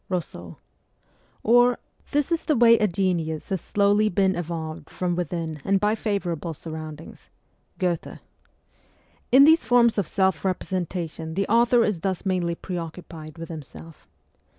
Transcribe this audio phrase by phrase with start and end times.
[0.09, 0.57] (Eousseau);
[1.43, 1.77] or,'
[2.11, 6.55] This is the way a genius has slowly been evolved from within and by favourable
[6.55, 7.29] surroundings'
[7.77, 8.17] (Goethe).
[9.31, 14.07] In these forms of self representation the author is thus mainly pre occupied with himself.